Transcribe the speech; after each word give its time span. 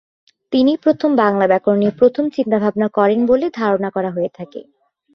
তিনিই 0.53 0.77
প্রথম 0.77 1.09
বাংলার 1.15 1.49
ব্যাকরণ 1.49 1.77
নিয়ে 1.79 1.97
প্রথম 1.97 2.25
চিন্তাভাবনা 2.35 2.87
করেন 2.97 3.19
বলে 3.25 3.45
ধারণা 3.59 3.89
করা 3.89 4.09
হয়ে 4.11 4.31
থাকে। 4.33 4.59